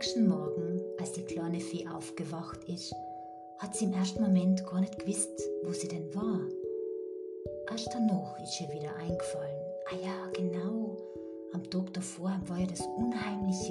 [0.00, 2.94] nächsten Morgen, als die kleine Fee aufgewacht ist,
[3.58, 5.28] hat sie im ersten Moment gar nicht gewusst,
[5.62, 6.40] wo sie denn war.
[7.70, 9.60] Erst danach ist ihr wieder eingefallen.
[9.90, 10.96] Ah ja, genau.
[11.52, 13.69] Am Tag davor war ja das unheimliche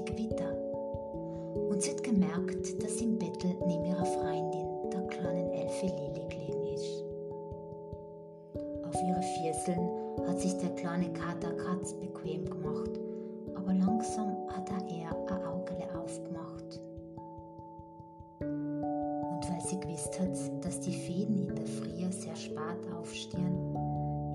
[20.90, 23.76] die Fäden in der Früh sehr spät aufstehen,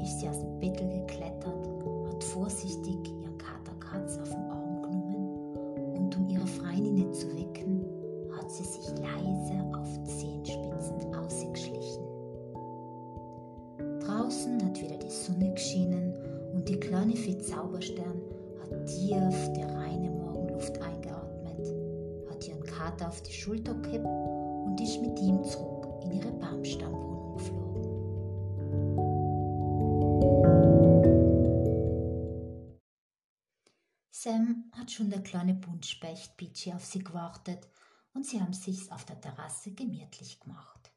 [0.01, 1.67] ist sie aus dem Bettel geklettert,
[2.09, 7.27] hat vorsichtig ihren Kater Katz auf den Arm genommen und um ihre Freundin nicht zu
[7.37, 7.85] wecken,
[8.37, 12.05] hat sie sich leise auf Zehenspitzen ausgeschlichen.
[14.01, 16.15] Draußen hat wieder die Sonne geschienen
[16.55, 18.23] und die kleine Fee Zauberstern
[18.63, 21.75] hat tief die reine Morgenluft eingeatmet,
[22.31, 24.07] hat ihren Kater auf die Schulter gehabt
[24.67, 25.74] und ist mit ihm zurück
[26.05, 27.65] in ihre Baumstammwohnung geflogen.
[34.11, 37.69] Sam hat schon der kleine Buntspecht Peachy auf sie gewartet
[38.15, 40.93] und sie haben sich's auf der Terrasse gemütlich gemacht.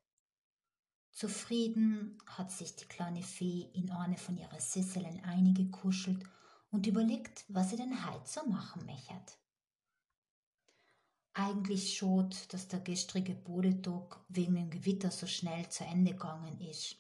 [1.12, 6.24] Zufrieden hat sich die kleine Fee in eine von ihren Sisseln eingekuschelt
[6.70, 9.34] und überlegt, was sie denn heute so machen möchte.
[11.40, 16.96] Eigentlich schot, dass der gestrige Bodetag wegen dem Gewitter so schnell zu Ende gegangen ist.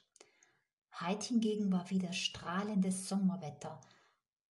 [1.02, 3.82] Heute hingegen war wieder strahlendes Sommerwetter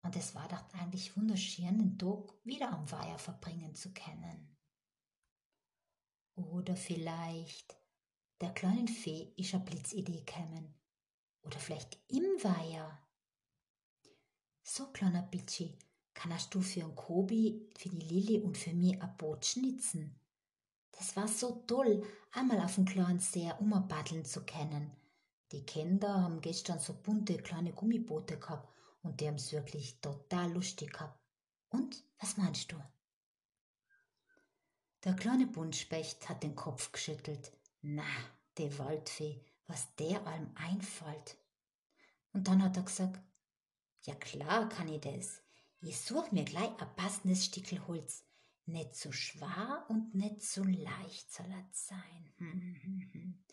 [0.03, 4.57] und es war doch eigentlich wunderschön, den Tag wieder am Weiher verbringen zu können.
[6.35, 7.77] Oder vielleicht
[8.41, 10.75] der kleinen Fee ist eine Blitzidee gekommen.
[11.43, 12.99] Oder vielleicht im Weiher.
[14.65, 15.79] So, kleiner Bitschi,
[16.17, 20.19] kannst du für den Kobi, für die Lilly und für mich ein Boot schnitzen?
[20.91, 22.03] Das war so toll,
[22.33, 24.91] einmal auf dem kleinen See umpaddeln zu können.
[25.53, 28.69] Die Kinder haben gestern so bunte kleine Gummiboote gehabt
[29.03, 31.21] und die haben's wirklich total lustig gehabt.
[31.69, 32.77] Und, was meinst du?
[35.05, 37.53] Der kleine Buntspecht hat den Kopf geschüttelt.
[37.83, 38.03] Na,
[38.59, 41.37] die Waldfee, was der allem einfällt.
[42.33, 43.21] Und dann hat er gesagt,
[44.03, 45.46] ja klar kann ich das.
[45.89, 48.25] Ich such mir gleich ein passendes Stickel Holz.
[48.65, 53.39] Nicht zu schwer und nicht zu leicht soll es sein.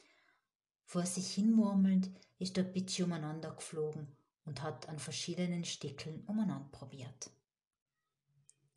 [0.84, 7.30] Vor sich hinmurmelnd ist der Bitschi umeinander geflogen und hat an verschiedenen Stickeln umeinander probiert.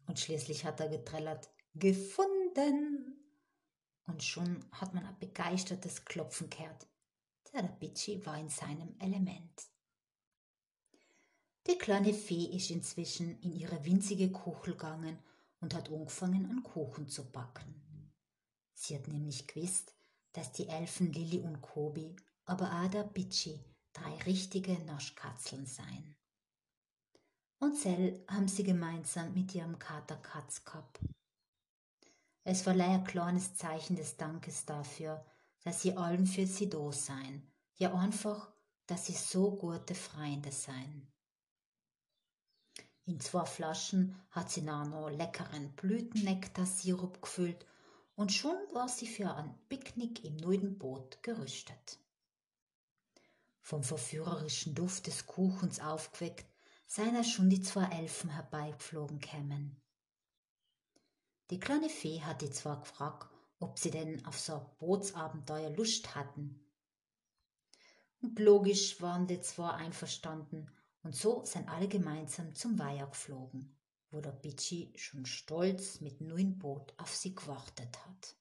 [0.06, 3.26] Und schließlich hat er getrellert, gefunden!
[4.06, 6.86] Und schon hat man ein begeistertes Klopfen gehört.
[7.54, 9.66] Der Bitschi war in seinem Element.
[11.66, 15.18] Die kleine Fee ist inzwischen in ihre winzige Kuchel gegangen
[15.60, 18.12] und hat angefangen, einen Kuchen zu backen.
[18.72, 19.92] Sie hat nämlich gewusst,
[20.32, 23.58] dass die Elfen Lilli und Kobi, aber der Bitschi
[23.92, 26.14] drei richtige Naschkatzeln seien.
[27.58, 31.00] Und Sell haben sie gemeinsam mit ihrem Kater Katz gehabt.
[32.44, 35.24] Es war ein kleines Zeichen des Dankes dafür,
[35.64, 38.52] dass sie allen für sie da sein, ja einfach,
[38.86, 41.10] dass sie so gute Freunde seien.
[43.06, 47.64] In zwei Flaschen hat sie noch leckeren Blütennektar-Sirup gefüllt
[48.16, 52.00] und schon war sie für ein Picknick im neuen Boot gerüstet.
[53.62, 56.46] Vom verführerischen Duft des Kuchens aufgeweckt,
[56.88, 59.80] seien schon die zwei Elfen herbeigeflogen kämen.
[61.50, 63.28] Die kleine Fee hatte zwar gefragt,
[63.60, 66.60] ob sie denn auf so ein Bootsabenteuer Lust hatten.
[68.20, 70.70] Und logisch waren die zwei einverstanden,
[71.06, 73.72] und so sind alle gemeinsam zum Weiher geflogen,
[74.10, 78.34] wo der Bitschi schon stolz mit neuen Boot auf sie gewartet hat.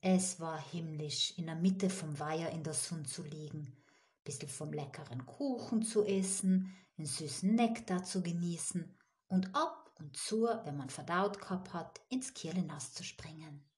[0.00, 3.76] Es war himmlisch, in der Mitte vom Weiher in der Sonne zu liegen,
[4.22, 8.96] bisschen vom leckeren Kuchen zu essen, den süßen Nektar zu genießen
[9.26, 13.68] und ab und zu, wenn man verdaut gehabt hat, ins Kirlenhaus zu springen.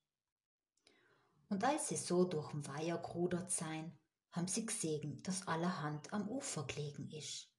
[1.48, 3.98] Und als sie so durch den Weiher gerudert sein,
[4.38, 7.52] haben sie gesehen, dass allerhand am Ufer gelegen ist.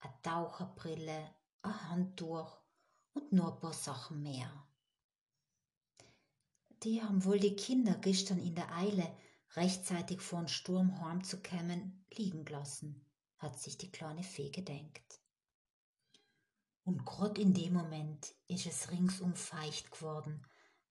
[0.00, 2.62] A Taucherbrille, a Handtuch
[3.12, 4.50] und nur ein paar Sachen mehr.
[6.82, 9.14] Die haben wohl die Kinder gestern in der Eile,
[9.54, 13.04] rechtzeitig vor dem Sturm heimzukommen, liegen gelassen,
[13.36, 15.20] hat sich die kleine Fee gedenkt.
[16.84, 20.46] Und grad in dem Moment ist es ringsum feucht geworden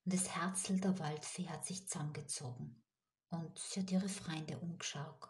[0.05, 2.83] und das Herzl der Waldfee hat sich zusammengezogen
[3.29, 5.29] und sie hat ihre Freunde umgeschaut.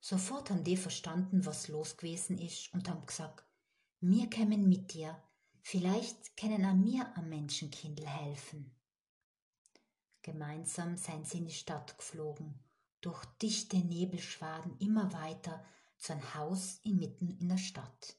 [0.00, 3.44] Sofort haben die verstanden, was los gewesen ist und haben gesagt,
[4.00, 5.16] wir kämen mit dir,
[5.62, 8.70] vielleicht können an mir am Menschenkindl helfen.
[10.20, 12.58] Gemeinsam seien sie in die Stadt geflogen,
[13.00, 15.64] durch dichte Nebelschwaden immer weiter
[15.96, 18.16] zu einem Haus inmitten in der Stadt.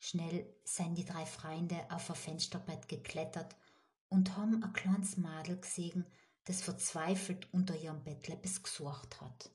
[0.00, 3.56] Schnell seien die drei Freunde auf ein Fensterbett geklettert
[4.08, 6.04] und haben ein kleines Madel gesehen,
[6.44, 9.50] das verzweifelt unter ihrem Bettle bis gesucht hat.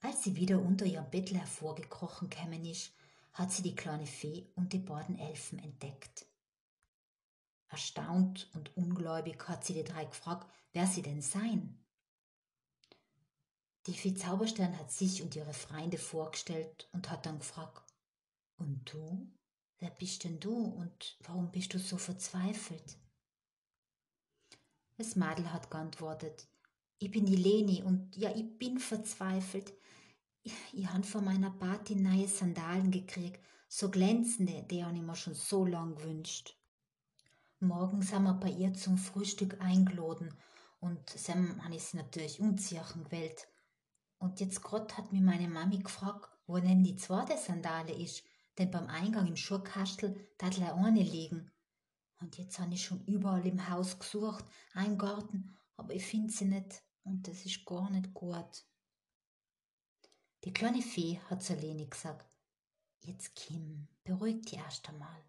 [0.00, 2.92] Als sie wieder unter ihrem Bettle hervorgekrochen kämen ist,
[3.32, 6.26] hat sie die kleine Fee und die beiden Elfen entdeckt.
[7.68, 11.78] Erstaunt und ungläubig hat sie die drei gefragt, wer sie denn seien.
[13.86, 17.94] Die Fee Zauberstern hat sich und ihre Freunde vorgestellt und hat dann gefragt,
[18.56, 19.30] und du?
[19.78, 22.98] Wer bist denn du und warum bist du so verzweifelt?
[25.00, 26.46] Das Madel hat geantwortet,
[26.98, 29.72] ich bin die Leni und ja, ich bin verzweifelt.
[30.42, 35.16] Ich, ich habe von meiner Party neue Sandalen gekriegt, so glänzende, die habe ich mir
[35.16, 36.54] schon so lang gewünscht.
[37.60, 40.34] Morgen sind wir bei ihr zum Frühstück eingeladen
[40.80, 43.48] und Sam habe ich sie natürlich umziehen gewählt.
[44.18, 48.22] Und jetzt grad hat mir meine Mami gefragt, wo denn die zweite Sandale ist,
[48.58, 51.50] denn beim Eingang im Schurkastel da hat eine liegen.
[52.20, 54.44] Und jetzt habe ich schon überall im Haus gesucht,
[54.74, 58.64] einen Garten, aber ich finde sie nicht und das ist gar nicht gut.
[60.44, 62.26] Die kleine Fee hat zur Leni gesagt,
[63.00, 65.24] jetzt Kim, beruhig dich erst einmal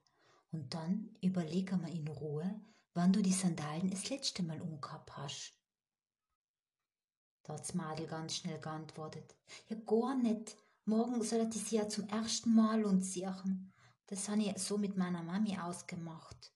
[0.51, 2.61] und dann überleg einmal in Ruhe,
[2.93, 5.53] wann du die Sandalen das letzte Mal umgehabt hast.
[7.43, 9.35] Da hat's Madel ganz schnell geantwortet,
[9.69, 13.73] ja gar nicht, morgen soll er sie ja zum ersten Mal unziehen.
[14.07, 16.53] Das habe ich so mit meiner Mami ausgemacht.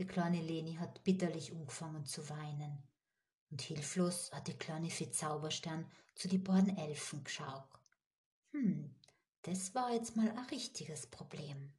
[0.00, 2.82] Die kleine Leni hat bitterlich angefangen zu weinen.
[3.50, 7.68] Und hilflos hat die kleine Fee Zauberstern zu die beiden Elfen geschaut.
[8.52, 8.94] Hm,
[9.42, 11.74] das war jetzt mal ein richtiges Problem.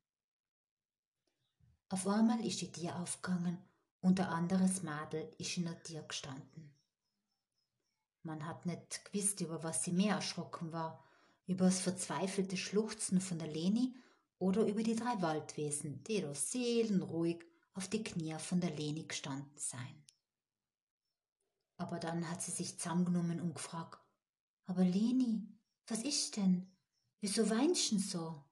[1.89, 3.57] Auf einmal ist die Tür aufgegangen
[4.01, 6.75] und ein anderes Madel ist in der Tür gestanden.
[8.21, 11.03] Man hat nicht gewusst, über was sie mehr erschrocken war,
[11.47, 13.95] über das verzweifelte Schluchzen von der Leni
[14.38, 19.57] oder über die drei Waldwesen, die da seelenruhig auf die Knie von der Leni gestanden
[19.57, 20.03] seien.
[21.77, 24.00] Aber dann hat sie sich zusammengenommen und gefragt,
[24.65, 25.47] aber Leni,
[25.88, 26.71] was ist denn?
[27.21, 28.44] Wieso weinst du so?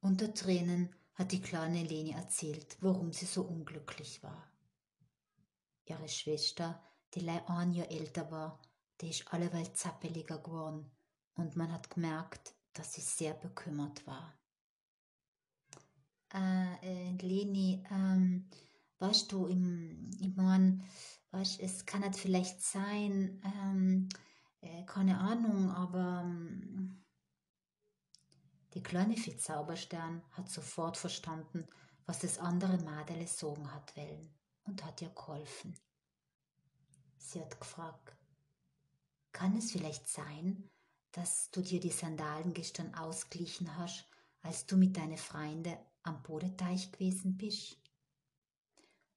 [0.00, 4.50] Unter Tränen hat die kleine Leni erzählt, warum sie so unglücklich war.
[5.84, 6.82] Ihre Schwester,
[7.14, 8.60] die ein Jahr älter war,
[9.00, 10.90] die ist alleweil zappeliger geworden
[11.34, 14.36] und man hat gemerkt, dass sie sehr bekümmert war
[16.34, 18.48] äh, äh, Leni, ähm,
[18.98, 20.82] weißt du, im, ich mein,
[21.30, 24.08] weißt, es kann halt vielleicht sein, ähm,
[24.60, 27.04] äh, keine Ahnung, aber ähm,
[28.74, 31.66] die kleine Fee Zauberstern hat sofort verstanden,
[32.04, 34.34] was das andere Madele sagen hat wollen
[34.64, 35.74] und hat ihr geholfen.
[37.16, 38.16] Sie hat gefragt,
[39.32, 40.70] kann es vielleicht sein,
[41.12, 44.06] dass du dir die Sandalen gestern ausglichen hast,
[44.42, 45.76] als du mit deinen Freunden
[46.06, 47.78] am Bodeteich gewesen bist?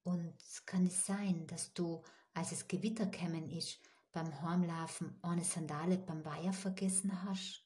[0.03, 2.03] Und kann es sein, dass du,
[2.33, 3.79] als es Gewitter kämen ist,
[4.11, 7.63] beim Heimlaufen eine Sandale beim Weiher vergessen hast?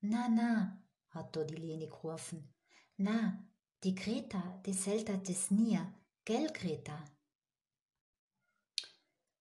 [0.00, 2.52] Na, na, hat da die Leni gerufen.
[2.96, 3.38] Na,
[3.84, 5.78] die Greta, die selter das nie,
[6.24, 7.04] gell, Greta?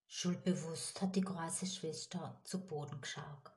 [0.07, 3.51] Schuldbewusst hat die große Schwester zu Boden geschaut.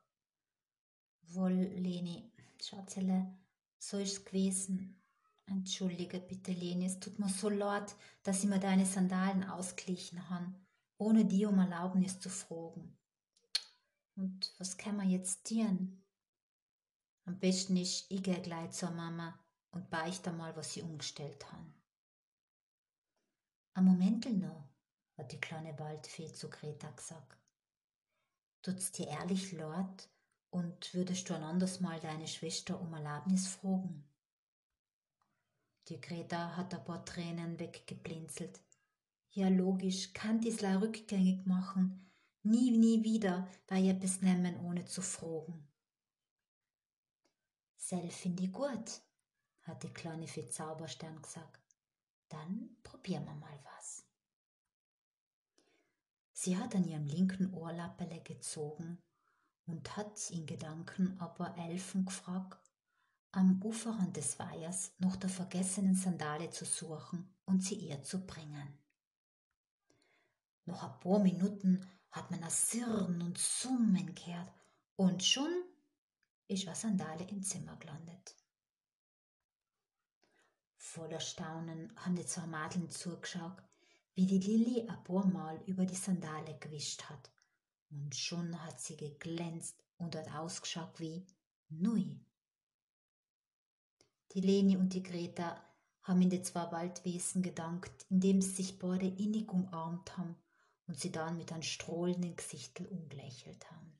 [1.23, 3.37] Wohl, Leni, Schatzele,
[3.79, 5.04] so ist's gewesen.
[5.47, 10.55] Entschuldige bitte, Leni, es tut mir so leid, dass ich mir deine Sandalen ausglichen han,
[10.99, 12.97] ohne dir um Erlaubnis zu fragen.
[14.17, 16.03] Und was kann man jetzt tun?
[17.27, 19.39] Am besten ist, ich gehe gleich zur Mama
[19.71, 21.75] und beichte mal, was sie umgestellt han.
[23.75, 24.69] Ein Moment noch,
[25.17, 27.39] hat die kleine Waldfee zu Greta gesagt.
[28.63, 30.09] Tut's dir ehrlich leid,
[30.51, 34.05] und würdest du ein anderes Mal deine Schwester um Erlaubnis fragen?
[35.89, 38.61] Die Greta hat ein paar Tränen weggeblinzelt.
[39.33, 42.11] Ja, logisch, kann diesla rückgängig machen.
[42.43, 45.69] Nie, nie wieder bei ihr bis nehmen, ohne zu fragen.
[47.77, 49.03] Sel find ich gut,
[49.63, 51.77] hat die kleine Fee Zauberstern gesagt.
[52.29, 54.07] Dann probieren wir mal was.
[56.33, 59.03] Sie hat an ihrem linken Ohrlappele gezogen
[59.67, 62.74] und hat in Gedanken aber Elfen gefragt,
[63.37, 68.79] am Uferrand des Weihers nach der vergessenen Sandale zu suchen und sie ihr zu bringen.
[70.67, 74.53] Noch ein paar Minuten hat man ein Sirren und Summen gehört
[74.97, 75.51] und schon
[76.49, 78.37] ist eine Sandale im Zimmer gelandet.
[80.77, 83.63] Voller Staunen haben die zwei Madeln zugeschaut,
[84.15, 87.33] wie die Lilly ein paar Mal über die Sandale gewischt hat.
[87.91, 91.27] Und schon hat sie geglänzt und hat ausgeschaut wie
[91.69, 92.05] neu.
[94.35, 95.63] Die Leni und die Greta
[96.03, 100.37] haben in die zwei Waldwesen gedankt, indem sie sich beide innig umarmt haben
[100.87, 103.99] und sie dann mit einem strahlenden Gesichtel umgelächelt haben.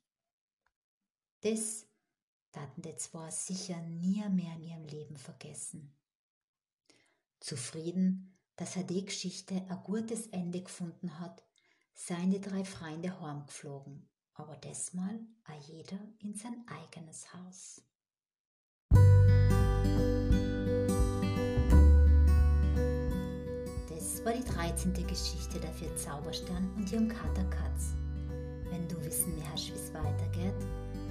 [1.43, 1.87] Das
[2.51, 5.95] taten die zwei sicher nie mehr in ihrem Leben vergessen.
[7.41, 11.45] Zufrieden, dass er die Geschichte ein gutes Ende gefunden hat,
[11.95, 17.83] seien die drei Freunde heimgeflogen, aber diesmal a jeder in sein eigenes Haus.
[24.25, 24.95] war die 13.
[25.07, 27.93] Geschichte der vier Zauberstern und ihrem Kater Katz.
[28.71, 30.55] Wenn du wissen möchtest, wie es weitergeht,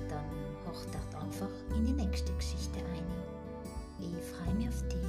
[0.10, 0.26] dann
[0.66, 0.88] hocht
[1.22, 3.06] einfach in die nächste Geschichte ein.
[4.00, 5.06] Ich freue mich auf dich.